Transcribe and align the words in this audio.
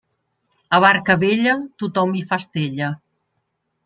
A 0.77 0.77
barca 0.85 1.15
vella 1.23 1.53
tothom 1.83 2.15
hi 2.17 2.23
fa 2.31 2.39
estella. 2.45 2.89